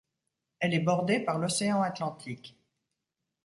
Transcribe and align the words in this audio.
Elle 0.57 0.73
est 0.73 0.79
bordée 0.79 1.19
par 1.19 1.37
l'Océan 1.37 1.83
Atlantique. 1.83 2.57